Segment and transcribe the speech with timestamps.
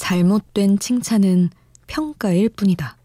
[0.00, 1.50] 잘못된 칭찬은
[1.86, 2.96] 평가일 뿐이다.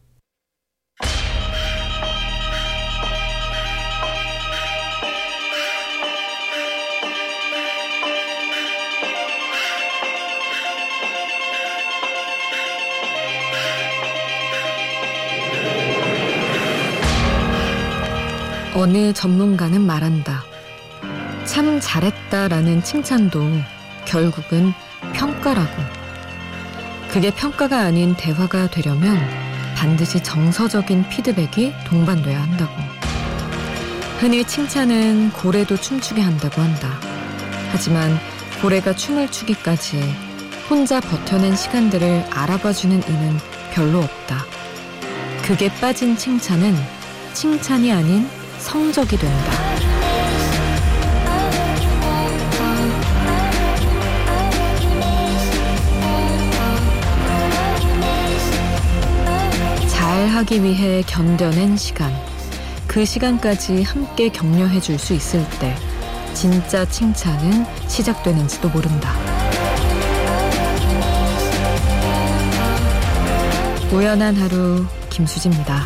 [18.73, 20.43] 어느 전문가는 말한다.
[21.43, 23.41] 참 잘했다라는 칭찬도
[24.05, 24.71] 결국은
[25.13, 25.94] 평가라고.
[27.15, 29.17] 그게 평가가 아닌 대화가 되려면
[29.73, 32.73] 반드시 정서적인 피드백이 동반돼야 한다고.
[34.19, 36.89] 흔히 칭찬은 고래도 춤추게 한다고 한다.
[37.71, 38.19] 하지만
[38.61, 40.13] 고래가 춤을 추기까지
[40.69, 43.39] 혼자 버텨낸 시간들을 알아봐주는 이는
[43.71, 44.43] 별로 없다.
[45.41, 46.75] 그게 빠진 칭찬은
[47.33, 49.74] 칭찬이 아닌 성적이 된다.
[60.45, 62.11] 잘 하기 위해 견뎌낸 시간.
[62.87, 65.75] 그 시간까지 함께 격려해 줄 수 있을 때
[66.33, 69.13] 진짜 칭찬은 시작되는지도 모른다.
[73.91, 75.83] 우연한 하루 김수지입니다.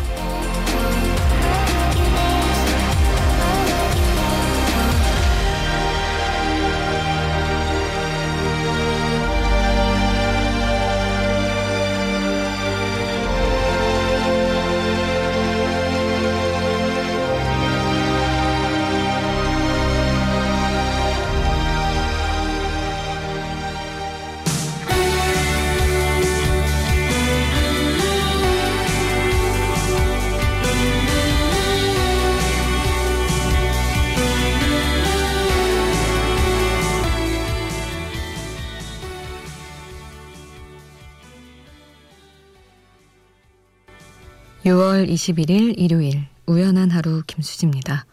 [44.64, 48.04] 6월 21일 일요일 우연한 하루 김수지입니다.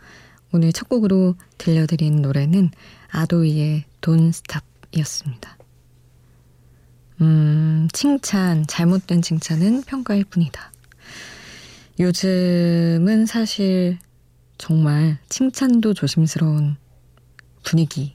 [0.54, 2.72] 오늘 첫 곡으로 들려드린 노래는
[3.10, 5.58] 아도이의 돈 스탑이었습니다.
[7.20, 10.72] 음, 칭찬, 잘못된 칭찬은 평가일 뿐이다.
[12.00, 13.98] 요즘은 사실
[14.58, 16.78] 정말 칭찬도 조심스러운
[17.66, 18.14] 분위기인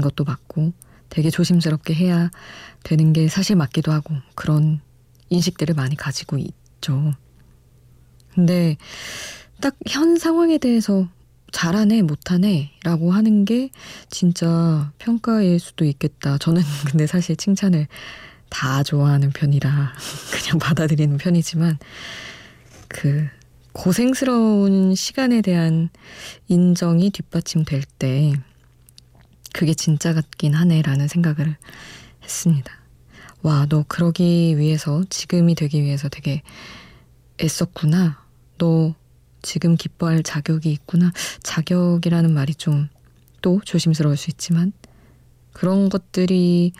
[0.00, 0.72] 것도 맞고
[1.10, 2.30] 되게 조심스럽게 해야
[2.82, 4.80] 되는 게 사실 맞기도 하고 그런
[5.28, 7.12] 인식들을 많이 가지고 있죠.
[8.38, 8.76] 근데
[9.60, 11.08] 딱 현 상황에 대해서
[11.50, 13.70] 잘하네, 못하네 라고 하는 게
[14.10, 16.38] 진짜 평가일 수도 있겠다.
[16.38, 17.88] 저는 근데 사실 칭찬을
[18.48, 19.92] 다 좋아하는 편이라
[20.32, 21.78] 그냥 받아들이는 편이지만
[22.86, 23.26] 그
[23.72, 25.88] 고생스러운 시간에 대한
[26.46, 28.34] 인정이 뒷받침될 때
[29.52, 31.56] 그게 진짜 같긴 하네라는 생각을
[32.22, 32.72] 했습니다.
[33.42, 36.42] 와, 너 그러기 위해서, 지금이 되기 위해서 되게
[37.40, 38.27] 애썼구나.
[38.58, 38.94] 너
[39.42, 41.12] 지금 기뻐할 자격이 있구나.
[41.42, 42.88] 자격이라는 말이 좀
[43.40, 44.72] 또 조심스러울 수 있지만
[45.52, 46.72] 그런 것들이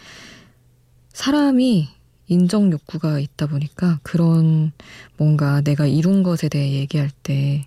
[1.12, 1.88] 사람이
[2.28, 4.72] 인정 욕구가 있다 보니까 그런
[5.16, 7.66] 뭔가 내가 이룬 것에 대해 얘기할 때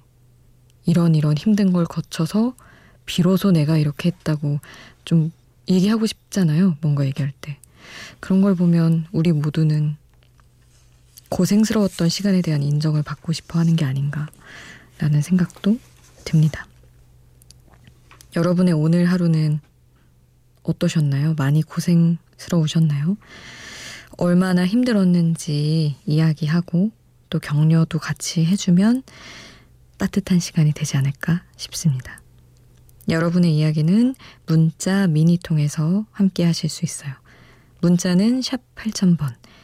[0.85, 2.55] 이런 이런 힘든 걸 거쳐서
[3.05, 4.59] 비로소 내가 이렇게 했다고
[5.03, 5.31] 좀
[5.67, 6.77] 얘기하고 싶잖아요.
[6.81, 7.57] 뭔가 얘기할 때.
[8.19, 9.97] 그런 걸 보면 우리 모두는
[11.31, 15.79] 고생스러웠던 시간에 대한 인정을 받고 싶어 하는 게 아닌가라는 생각도
[16.25, 16.67] 듭니다.
[18.35, 19.59] 여러분의 오늘 하루는
[20.63, 21.33] 어떠셨나요?
[21.37, 23.17] 많이 고생스러우셨나요?
[24.17, 26.91] 얼마나 힘들었는지 이야기하고
[27.29, 29.03] 또 격려도 같이 해주면
[29.97, 32.21] 따뜻한 시간이 되지 않을까 싶습니다.
[33.09, 34.15] 여러분의 이야기는
[34.45, 37.13] 문자 미니 통해서 함께 하실 수 있어요.
[37.79, 39.33] 문자는 샵 8000번,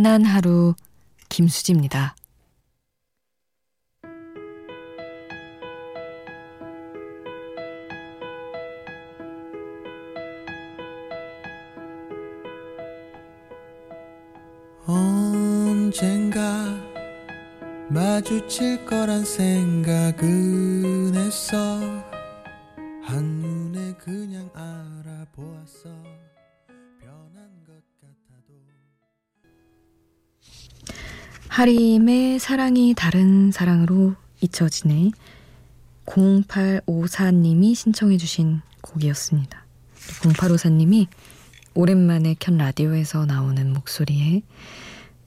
[0.00, 0.74] 편안한 하루
[1.28, 2.16] 김수지입니다.
[14.86, 16.40] 언젠가
[17.90, 21.78] 마주칠 거란 생각은 했어
[23.02, 25.90] 한눈에 그냥 알아보았어
[31.60, 35.10] 하림의 사랑이 다른 사랑으로 잊혀지네
[36.06, 39.62] 0854님이 신청해 주신 곡이었습니다.
[40.22, 41.06] 0854님이
[41.74, 44.40] 오랜만에 켠 라디오에서 나오는 목소리에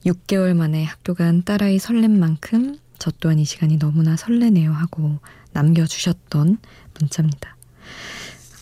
[0.04, 5.20] 6개월 만에 학교 간 딸아이 설렘 만큼 저 또한 이 시간이 너무나 설레네요 하고
[5.52, 6.58] 남겨주셨던
[6.98, 7.56] 문자입니다.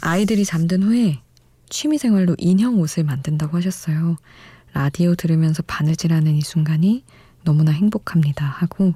[0.03, 1.23] 아이들이 잠든 후에
[1.71, 4.19] 취미생활로 인형 옷을 만든다고 하셨어요.
[4.75, 7.03] 라디오 들으면서 바느질하는 이 순간이
[7.45, 8.95] 너무나 행복합니다 하고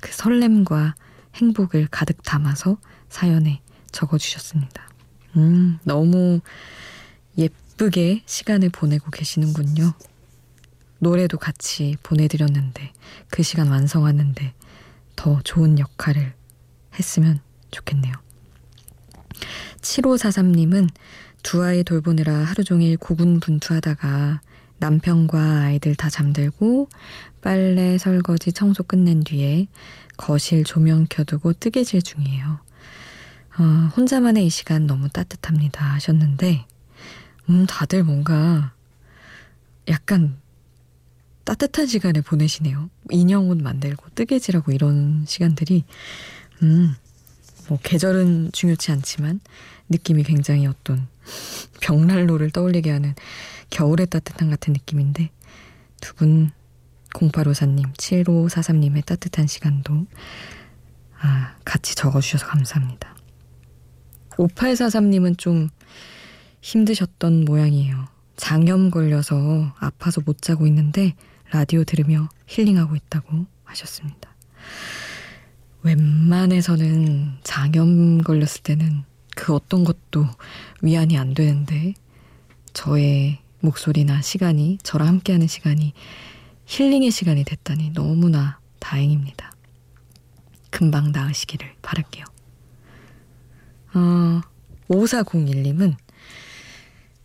[0.00, 0.94] 그 설렘과
[1.34, 2.78] 행복을 가득 담아서
[3.08, 3.60] 사연에
[3.92, 4.88] 적어주셨습니다.
[5.36, 6.40] 음, 너무
[7.36, 9.92] 예쁘게 시간을 보내고 계시는군요.
[10.98, 12.92] 노래도 같이 보내드렸는데
[13.28, 14.54] 그 시간 완성하는데
[15.14, 16.34] 더 좋은 역할을
[16.98, 17.40] 했으면
[17.70, 18.14] 좋겠네요.
[19.80, 20.88] 7543님은
[21.42, 24.40] 두 아이 돌보느라 하루 종일 고군분투하다가
[24.78, 26.88] 남편과 아이들 다 잠들고
[27.40, 29.68] 빨래, 설거지, 청소 끝낸 뒤에
[30.16, 32.58] 거실 조명 켜두고 뜨개질 중이에요.
[33.58, 33.62] 어,
[33.96, 36.66] 혼자만의 이 시간 너무 따뜻합니다 하셨는데,
[37.48, 38.72] 음, 다들 뭔가
[39.88, 40.36] 약간
[41.44, 42.90] 따뜻한 시간을 보내시네요.
[43.10, 45.84] 인형 옷 만들고 뜨개질하고 이런 시간들이,
[46.62, 46.94] 음,
[47.68, 49.40] 뭐 계절은 중요치 않지만
[49.88, 51.08] 느낌이 굉장히 어떤
[51.80, 53.14] 벽난로를 떠올리게 하는
[53.70, 55.30] 겨울의 따뜻함 같은 느낌인데
[56.00, 56.50] 두 분
[57.16, 60.06] 0854님, 7543님의 따뜻한 시간도
[61.18, 63.16] 아, 같이 적어주셔서 감사합니다.
[64.30, 65.68] 5843님은 좀
[66.60, 68.06] 힘드셨던 모양이에요.
[68.36, 71.14] 장염 걸려서 아파서 못 자고 있는데
[71.50, 74.34] 라디오 들으며 힐링하고 있다고 하셨습니다.
[75.82, 79.04] 웬만해서는 장염 걸렸을 때는
[79.36, 80.26] 그 어떤 것도
[80.80, 81.94] 위안이 안 되는데
[82.72, 85.92] 저의 목소리나 시간이 저랑 함께하는 시간이
[86.64, 89.52] 힐링의 시간이 됐다니 너무나 다행입니다.
[90.70, 92.24] 금방 나으시기를 바랄게요.
[93.94, 94.40] 어,
[94.88, 95.94] 5401님은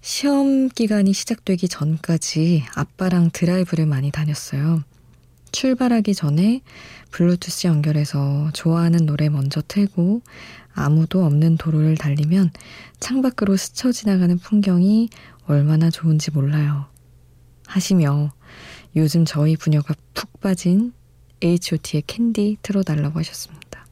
[0.02, 4.84] 시험 기간이 시작되기 전까지 아빠랑 드라이브를 많이 다녔어요.
[5.52, 6.62] 출발하기 전에
[7.12, 10.22] 블루투스 연결해서 좋아하는 노래 먼저 틀고
[10.74, 12.52] 아무도 없는 도로를 달리면
[13.00, 15.10] 창밖으로 스쳐 지나가는 풍경이
[15.46, 16.86] 얼마나 좋은지 몰라요.
[17.68, 18.32] 하시며
[18.96, 20.94] 요즘 저희 부녀가 푹 빠진
[21.42, 23.86] H.O.T의 캔디 틀어달라고 하셨습니다.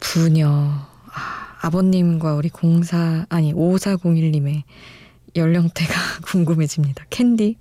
[0.00, 4.64] 부녀, 아, 아버님과 우리 공사, 아니, 5401님의
[5.36, 5.94] 연령대가
[6.26, 7.06] 궁금해집니다.
[7.08, 7.56] 캔디,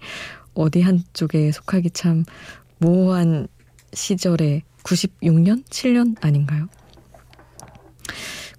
[0.54, 2.26] 어디 한쪽에 속하기 참
[2.80, 3.48] 모호한
[3.94, 5.64] 시절에 96년?
[5.66, 6.68] 7년 아닌가요?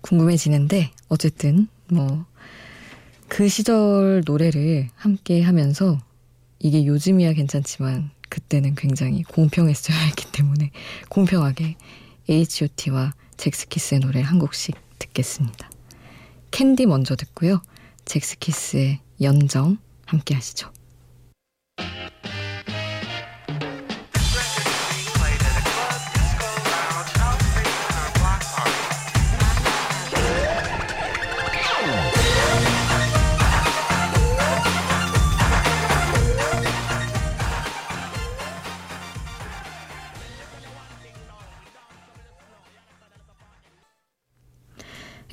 [0.00, 2.26] 궁금해지는데, 어쨌든, 뭐,
[3.28, 5.98] 그 시절 노래를 함께 하면서
[6.58, 10.70] 이게 요즘이야 괜찮지만 그때는 굉장히 공평했어야 했기 때문에
[11.08, 11.76] 공평하게
[12.28, 15.70] H.O.T와 잭스키스의 노래 한 곡씩 듣겠습니다.
[16.50, 17.62] 캔디 먼저 듣고요.
[18.04, 20.70] 잭스키스의 연정 함께 하시죠.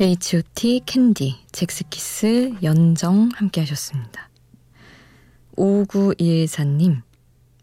[0.01, 4.29] H.O.T, 캔디, 잭스키스, 연정 함께 하셨습니다.
[5.57, 7.01] 5914님,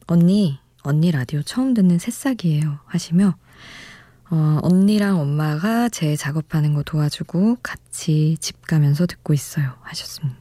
[0.07, 2.81] 언니, 언니 라디오 처음 듣는 새싹이에요.
[2.85, 3.37] 하시며,
[4.29, 9.73] 어, 언니랑 엄마가 제 작업하는 거 도와주고 같이 집 가면서 듣고 있어요.
[9.81, 10.39] 하셨습니다.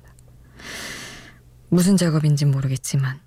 [1.69, 3.21] 무슨 작업인진 모르겠지만,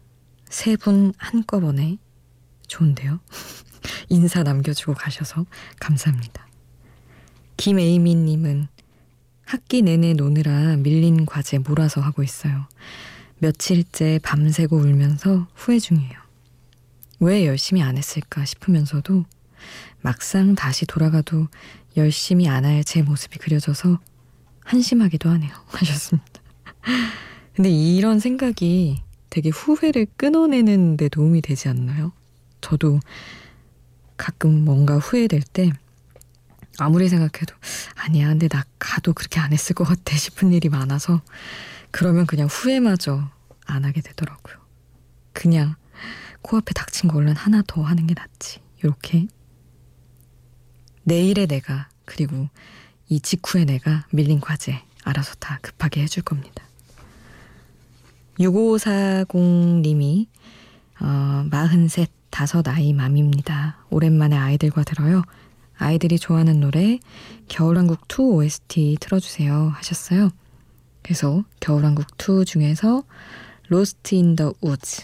[0.50, 1.96] 세 분 한꺼번에
[2.66, 3.20] 좋은데요?
[4.10, 5.46] 인사 남겨주고 가셔서
[5.80, 6.47] 감사합니다.
[7.58, 8.68] 김에이미님은
[9.44, 12.66] 학기 내내 노느라 밀린 과제 몰아서 하고 있어요.
[13.38, 16.12] 며칠째 밤새고 울면서 후회 중이에요.
[17.20, 19.24] 왜 열심히 안 했을까 싶으면서도
[20.00, 21.48] 막상 다시 돌아가도
[21.96, 23.98] 열심히 안 할 제 모습이 그려져서
[24.64, 25.50] 한심하기도 하네요.
[25.66, 26.40] 하셨습니다.
[27.56, 32.12] 근데 이런 생각이 되게 후회를 끊어내는 데 도움이 되지 않나요?
[32.60, 33.00] 저도
[34.16, 35.72] 가끔 뭔가 후회될 때
[36.78, 37.54] 아무리 생각해도
[37.96, 41.20] 아니야 근데 나 가도 그렇게 안 했을 것 같아 싶은 일이 많아서
[41.90, 43.28] 그러면 그냥 후회마저
[43.66, 44.56] 안 하게 되더라고요.
[45.32, 45.74] 그냥
[46.42, 48.60] 코앞에 닥친 거 얼른 하나 더 하는 게 낫지.
[48.82, 49.26] 이렇게
[51.04, 52.48] 내일의 내가 그리고
[53.08, 56.64] 이 직후의 내가 밀린 과제 알아서 다 급하게 해줄 겁니다.
[58.38, 60.26] 6540님이
[61.00, 63.78] 어, 43, 다섯 아이 맘입니다.
[63.90, 65.22] 오랜만에 아이들과 들어요.
[65.78, 66.98] 아이들이 좋아하는 노래
[67.48, 70.30] 겨울왕국 2 OST 틀어주세요 하셨어요.
[71.02, 73.04] 그래서 겨울왕국 2 중에서
[73.68, 75.02] Lost in the Woods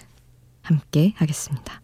[0.63, 1.84] 함께 하겠습니다.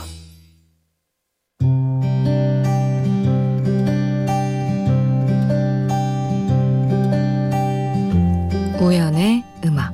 [8.81, 9.93] 우연의 음악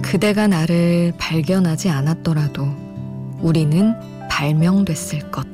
[0.00, 2.66] 그대가 나를 발견하지 않았더라도
[3.40, 3.94] 우리는
[4.30, 5.46] 발명됐을 것.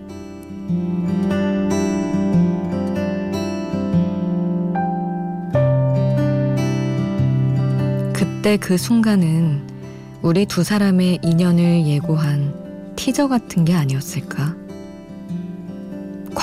[8.13, 9.67] 그때 그 순간은
[10.23, 14.68] 우리 두 사람의 인연을 예고한 티저 같은 게 아니었을까?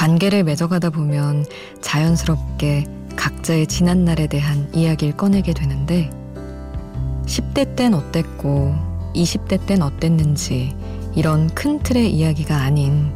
[0.06, 1.48] 관계를 맺어가다 보면
[1.82, 2.86] 자연스럽게
[3.16, 6.12] 각자의 지난 날에 대한 이야기를 꺼내게 되는데
[7.26, 8.76] 10대 땐 어땠고
[9.16, 10.76] 20대 땐 어땠는지
[11.16, 13.12] 이런 큰 틀의 이야기가 아닌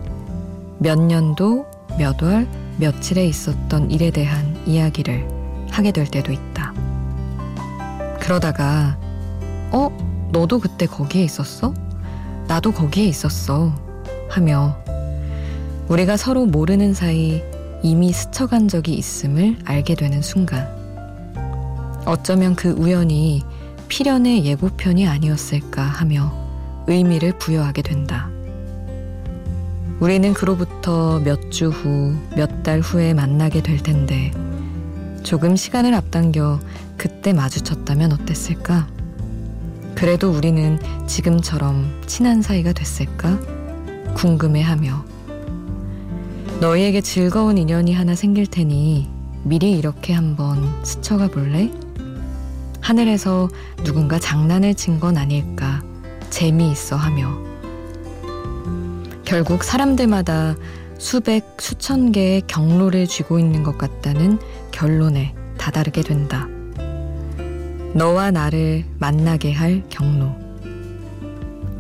[0.80, 1.68] 몇 년도
[2.00, 2.48] 몇 월
[2.80, 5.28] 며칠에 있었던 일에 대한 이야기를
[5.70, 6.74] 하게 될 때도 있다.
[8.20, 8.98] 그러다가
[9.72, 9.90] 어?
[10.32, 11.72] 너도 그때 거기에 있었어?
[12.48, 13.76] 나도 거기에 있었어.
[14.28, 14.76] 하며
[15.90, 17.42] 우리가 서로 모르는 사이
[17.82, 20.68] 이미 스쳐간 적이 있음을 알게 되는 순간.
[22.06, 23.44] 어쩌면 그 우연이
[23.88, 26.32] 필연의 예고편이 아니었을까 하며
[26.88, 28.30] 의미를 부여하게 된다.
[30.00, 34.32] 우리는 그로부터 몇 주 후, 몇 달 후에 만나게 될 텐데,
[35.24, 36.60] 조금 시간을 앞당겨
[36.98, 38.88] 그때 마주쳤다면 어땠을까?
[39.96, 43.40] 그래도 우리는 지금처럼 친한 사이가 됐을까?
[44.14, 45.04] 궁금해하며
[46.60, 49.08] 너희에게 즐거운 인연이 하나 생길 테니
[49.44, 51.72] 미리 이렇게 한번 스쳐가 볼래?
[52.82, 53.50] 하늘에서
[53.84, 55.82] 누군가 장난을 친 건 아닐까
[56.30, 57.38] 재미있어 하며
[59.24, 60.56] 결국 사람들마다
[60.98, 64.38] 수백, 수천 개의 경로를 쥐고 있는 것 같다는
[64.72, 66.48] 결론에 다다르게 된다.
[67.94, 70.36] 너와 나를 만나게 할 경로.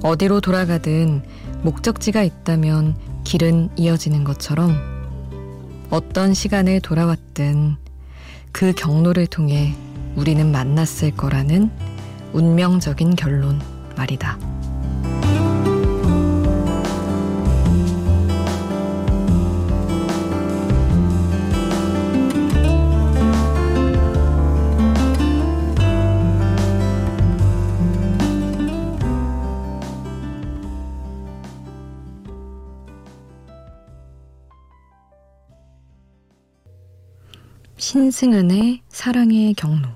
[0.04, 1.22] 어디로 돌아가든
[1.64, 2.96] 목적지가 있다면
[3.30, 4.76] 길은 이어지는 것처럼
[5.92, 7.76] 어떤 시간에 돌아왔든
[8.52, 9.76] 그 경로를 통해
[10.16, 11.70] 우리는 만났을 거라는
[12.34, 13.62] 운명적인 결론
[13.96, 14.49] 말이다.
[37.90, 39.90] 신승은의 사랑의 경로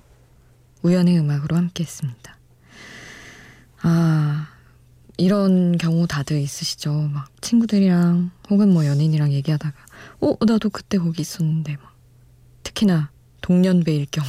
[0.82, 2.40] 우연의 음악으로 함께 했습니다.
[3.84, 4.48] 아
[5.18, 6.92] 이런 경우 다들 있으시죠.
[6.92, 9.78] 막 친구들이랑 혹은 뭐 연인이랑 얘기하다가
[10.22, 11.96] 어 나도 그때 거기 있었는데 막
[12.64, 14.28] 특히나 동년배일 경우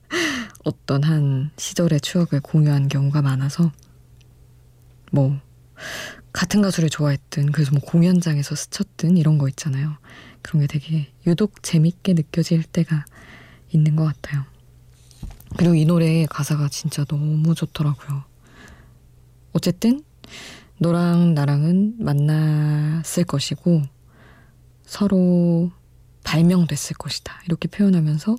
[0.64, 3.70] 어떤 한 시절의 추억을 공유한 경우가 많아서
[5.12, 5.38] 뭐
[6.32, 9.98] 같은 가수를 좋아했든 그래서 뭐 공연장에서 스쳤든 이런 거 있잖아요.
[10.42, 13.04] 그런 게 되게 유독 재밌게 느껴질 때가
[13.70, 14.44] 있는 것 같아요.
[15.56, 18.24] 그리고 이 노래의 가사가 진짜 너무 좋더라고요.
[19.52, 20.02] 어쨌든
[20.78, 23.82] 너랑 나랑은 만났을 것이고
[24.84, 25.70] 서로
[26.24, 27.40] 발명됐을 것이다.
[27.46, 28.36] 이렇게 표현하면서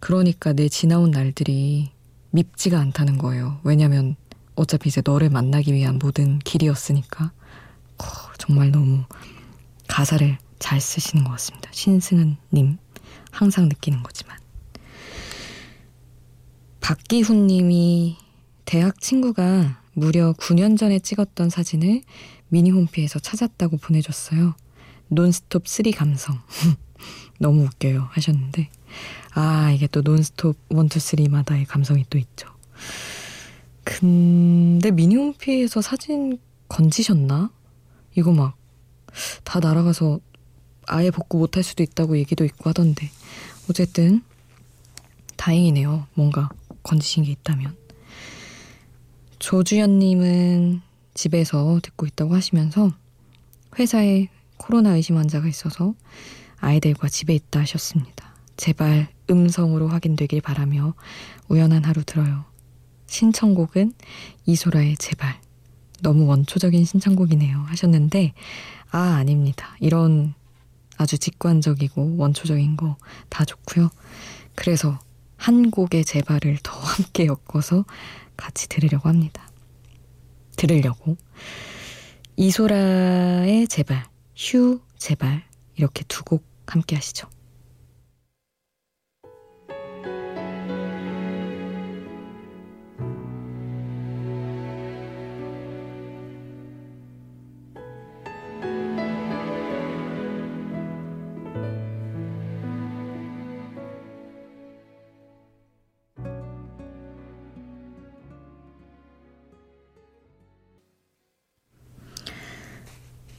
[0.00, 1.90] 그러니까 내 지나온 날들이
[2.30, 3.60] 밉지가 않다는 거예요.
[3.64, 4.16] 왜냐면
[4.54, 7.32] 어차피 이제 너를 만나기 위한 모든 길이었으니까.
[7.98, 8.04] 어,
[8.38, 9.04] 정말 너무
[9.88, 11.70] 가사를 잘 쓰시는 것 같습니다.
[11.72, 12.78] 신승은님
[13.30, 14.36] 항상 느끼는 거지만
[16.80, 18.16] 박기훈님이
[18.64, 22.02] 대학 친구가 무려 9년 전에 찍었던 사진을
[22.48, 24.54] 미니 홈피에서 찾았다고 보내줬어요.
[25.08, 26.40] 논스톱 3 감성.
[27.38, 28.08] 너무 웃겨요.
[28.10, 28.70] 하셨는데.
[29.34, 32.48] 아, 이게 또 논스톱 1, 2, 3마다의 감성이 또 있죠.
[33.82, 37.50] 근데 미니 홈피에서 사진 건지셨나?
[38.14, 38.56] 이거 막
[39.44, 40.20] 다 날아가서
[40.86, 43.10] 아예 복구 못할 수도 있다고 얘기도 있고 하던데.
[43.68, 44.22] 어쨌든
[45.36, 46.06] 다행이네요.
[46.14, 46.48] 뭔가
[46.82, 47.76] 건지신 게 있다면.
[49.38, 50.80] 조주연님은
[51.14, 52.92] 집에서 듣고 있다고 하시면서
[53.78, 55.94] 회사에 코로나 의심 환자가 있어서
[56.58, 58.34] 아이들과 집에 있다 하셨습니다.
[58.56, 60.94] 제발 음성으로 확인되길 바라며
[61.48, 62.44] 우연한 하루 들어요.
[63.06, 63.92] 신청곡은
[64.46, 65.40] 이소라의 제발.
[66.00, 67.58] 너무 원초적인 신청곡이네요.
[67.58, 68.32] 하셨는데,
[68.90, 69.76] 아, 아닙니다.
[69.80, 70.34] 이런
[70.96, 72.96] 아주 직관적이고 원초적인 거
[73.30, 73.90] 다 좋고요.
[74.54, 74.98] 그래서
[75.36, 77.84] 한 곡의 제발을 더 함께 엮어서
[78.36, 79.48] 같이 들으려고 합니다.
[80.56, 81.16] 들으려고.
[82.36, 84.04] 이소라의 제발,
[84.36, 85.44] 휴 제발
[85.76, 87.28] 이렇게 두 곡 함께 하시죠.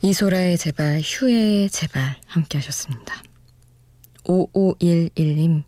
[0.06, 3.24] 이소라의 제발, 휴의 제발 함께 하셨습니다.
[4.26, 5.64] 5511님,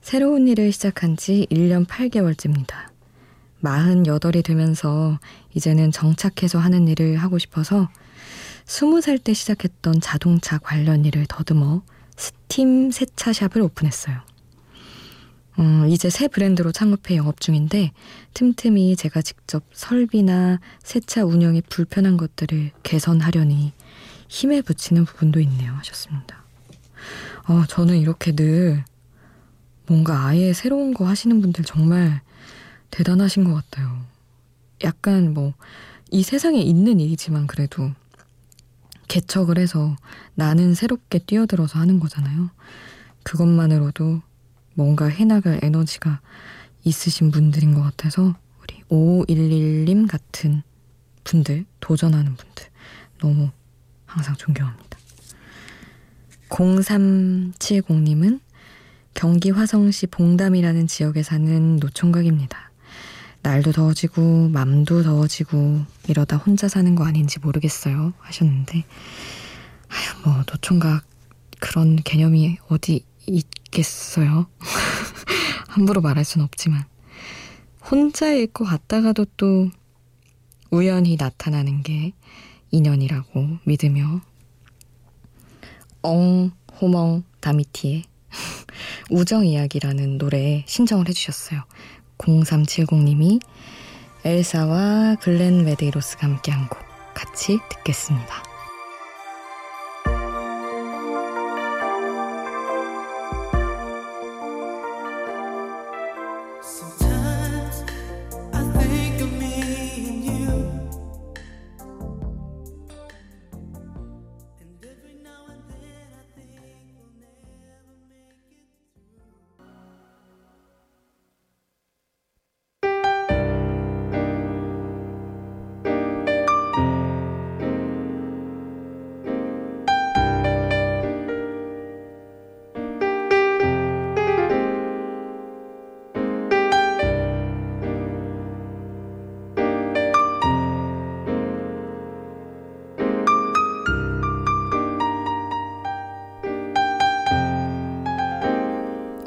[0.00, 2.72] 새로운 일을 시작한 지 1년 8개월째입니다.
[3.62, 5.20] 48이 되면서
[5.52, 7.90] 이제는 정착해서 하는 일을 하고 싶어서
[8.64, 11.82] 20살 때 시작했던 자동차 관련 일을 더듬어
[12.16, 14.22] 스팀 세차샵을 오픈했어요.
[15.58, 17.92] 어, 이제 새 브랜드로 창업해 영업 중인데
[18.34, 23.72] 틈틈이 제가 직접 설비나 세차 운영에 불편한 것들을 개선하려니
[24.28, 26.44] 힘에 붙이는 부분도 있네요 하셨습니다.
[27.48, 28.84] 어, 저는 이렇게 늘
[29.86, 32.20] 뭔가 아예 새로운 거 하시는 분들 정말
[32.90, 34.04] 대단하신 것 같아요.
[34.82, 35.54] 약간 뭐
[36.10, 37.90] 이 세상에 있는 일이지만 그래도
[39.08, 39.96] 개척을 해서
[40.34, 42.50] 나는 새롭게 뛰어들어서 하는 거잖아요.
[43.22, 44.22] 그것만으로도
[44.76, 46.20] 뭔가 해나갈 에너지가
[46.84, 50.62] 있으신 분들인 것 같아서 우리 5511님 같은
[51.24, 52.66] 분들, 도전하는 분들
[53.18, 53.50] 너무
[54.04, 54.98] 항상 존경합니다.
[56.50, 58.40] 0370님은
[59.14, 62.70] 경기 화성시 봉담이라는 지역에 사는 노총각입니다.
[63.42, 68.84] 날도 더워지고 맘도 더워지고 이러다 혼자 사는 거 아닌지 모르겠어요 하셨는데
[69.88, 71.04] 아휴 뭐 노총각
[71.60, 74.46] 그런 개념이 어디 있 겠어요.
[75.68, 76.84] 함부로 말할 순 없지만.
[77.90, 79.70] 혼자일 것 같다가도 또
[80.70, 82.12] 우연히 나타나는 게
[82.70, 84.22] 인연이라고 믿으며
[86.00, 88.04] Un roman d'amitié의
[89.10, 91.62] 우정 이야기라는 노래 신청을 해주셨어요.
[92.18, 93.40] 0370님이
[94.24, 96.78] 엘사와 글렌 메데이로스가 함께한 곡
[97.14, 98.55] 같이 듣겠습니다.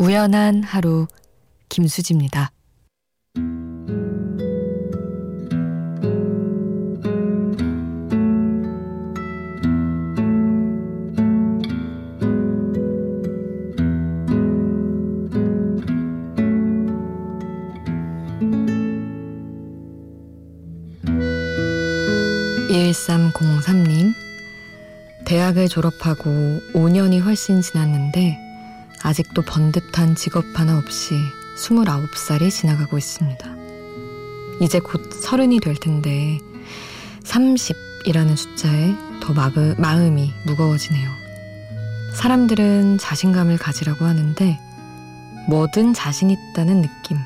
[0.09, 1.05] 우연한 하루
[1.69, 2.51] 김수지입니다.
[22.67, 24.15] 1303님,
[25.27, 26.31] 대학을 졸업하고
[26.73, 28.48] 5년이 훨씬 지났는데
[29.03, 31.15] 아직도 번듯한 직업 하나 없이
[31.57, 33.45] 29살이 지나가고 있습니다.
[34.61, 36.39] 이제 곧 서른이 될 텐데
[37.23, 41.09] 30이라는 숫자에 더 마그, 마음이 무거워지네요.
[42.15, 44.59] 사람들은 자신감을 가지라고 하는데
[45.47, 47.17] 뭐든 자신 있다는 느낌.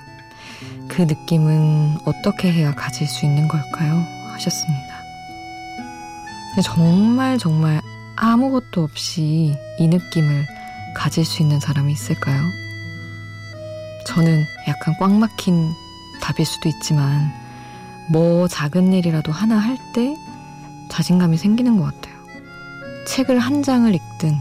[0.87, 4.05] 그 느낌은 어떻게 해야 가질 수 있는 걸까요?
[4.33, 4.93] 하셨습니다.
[6.63, 7.81] 정말 정말
[8.15, 10.45] 아무것도 없이 이 느낌을
[10.95, 12.41] 가질 수 있는 사람이 있을까요?
[14.07, 15.71] 저는 약간 꽉 막힌
[16.21, 17.31] 답일 수도 있지만
[18.11, 20.15] 뭐 작은 일이라도 하나 할 때
[20.89, 22.13] 자신감이 생기는 것 같아요.
[23.07, 24.39] 책을 한 장을 읽든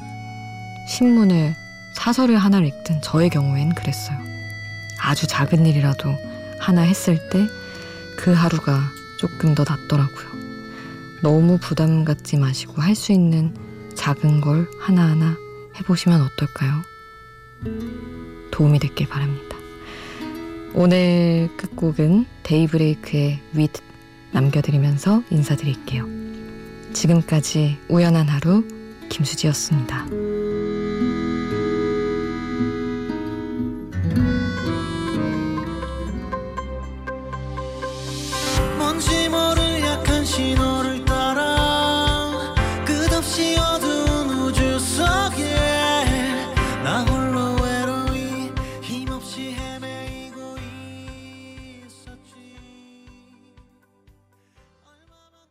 [0.89, 1.55] 신문을
[1.95, 4.19] 사설을 하나를 읽든 저의 경우엔 그랬어요.
[5.01, 6.15] 아주 작은 일이라도
[6.59, 7.47] 하나 했을 때
[8.17, 8.81] 그 하루가
[9.19, 10.29] 조금 더 낫더라고요.
[11.23, 13.55] 너무 부담 갖지 마시고 할 수 있는
[13.97, 15.37] 작은 걸 하나하나
[15.79, 16.83] 해보시면 어떨까요?
[18.51, 19.57] 도움이 됐길 바랍니다.
[20.75, 23.73] 오늘 끝곡은 데이브레이크의 윗
[24.33, 26.07] 남겨드리면서 인사드릴게요.
[26.93, 28.65] 지금까지 우연한 하루
[29.09, 30.07] 김수지였습니다.